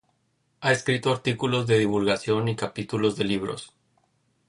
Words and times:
Ha 0.61 0.71
escrito 0.71 1.11
artículos 1.11 1.67
de 1.67 1.77
divulgación 1.77 2.47
y 2.47 2.55
capítulos 2.55 3.17
de 3.17 3.23
libros. 3.23 3.71